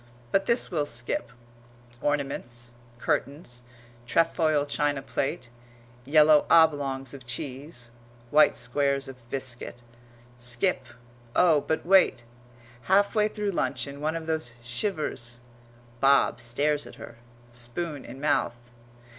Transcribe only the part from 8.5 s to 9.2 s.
squares